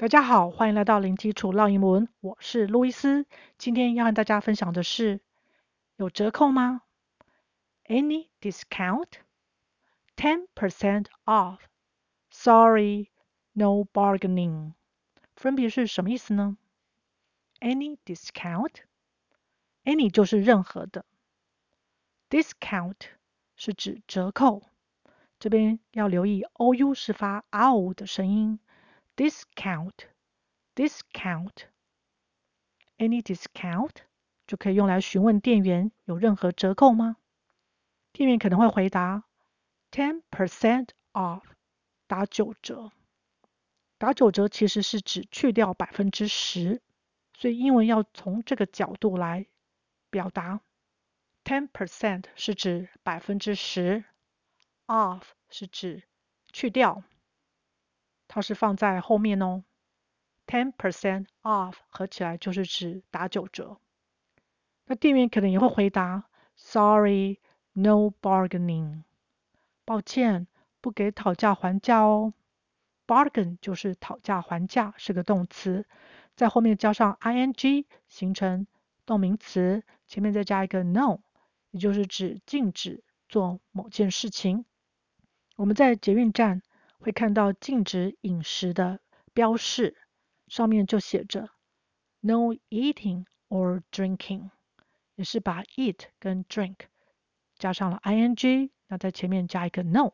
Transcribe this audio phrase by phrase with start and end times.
[0.00, 3.26] 大家好，欢迎来到零基础绕英文，我是路易斯。
[3.58, 5.20] 今天要和大家分享的是，
[5.96, 6.80] 有折扣吗
[7.84, 9.08] ？Any discount?
[10.16, 11.58] Ten percent off.
[12.30, 13.10] Sorry,
[13.52, 14.72] no bargaining.
[15.36, 16.56] 分别是什么意思呢
[17.60, 18.76] ？Any discount?
[19.84, 21.04] Any 就是任何的
[22.30, 22.96] ，discount
[23.54, 24.62] 是指折扣。
[25.38, 28.58] 这边要留意，ou 是发 ow 的声音。
[29.20, 30.06] Discount,
[30.74, 31.66] discount,
[32.96, 33.90] any discount
[34.46, 37.18] 就可以用来询问店员有任何折扣吗？
[38.12, 39.24] 店员可能会回答
[39.90, 41.42] ten percent off，
[42.06, 42.92] 打九折。
[43.98, 46.80] 打九折其实是指去掉百分之十，
[47.34, 49.44] 所以英文要从这个角度来
[50.08, 50.62] 表达。
[51.44, 54.02] ten percent 是指百分之十
[54.86, 56.04] ，off 是指
[56.54, 57.02] 去掉。
[58.32, 59.64] 它是放在后面哦
[60.46, 63.80] ，ten percent off 合起来就是指打九折。
[64.84, 67.40] 那店员可能也会回答，Sorry,
[67.72, 69.02] no bargaining。
[69.84, 70.46] 抱歉，
[70.80, 72.32] 不给讨价还价哦。
[73.04, 75.84] Bargain 就是讨价还价，是个动词，
[76.36, 78.68] 在后面加上 ing 形成
[79.06, 81.18] 动名词，前面再加一个 no，
[81.72, 84.64] 也就是指禁止做某件事情。
[85.56, 86.62] 我们在捷运站。
[87.00, 89.00] 会看到禁止饮食的
[89.32, 89.96] 标示，
[90.46, 91.48] 上面就写着
[92.20, 94.50] “No eating or drinking”，
[95.14, 96.76] 也是把 eat 跟 drink
[97.56, 100.12] 加上了 ing，那在前面加一个 no。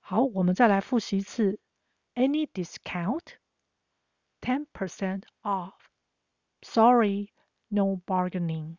[0.00, 1.58] 好，我们再来复习一次
[2.14, 3.22] ：Any discount?
[4.40, 5.74] Ten percent off.
[6.60, 7.30] Sorry,
[7.68, 8.76] no bargaining.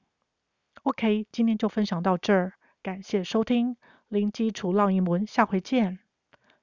[0.84, 3.78] OK，今天就分享到这儿，感谢收听
[4.10, 6.03] 零基础浪英文，下回见。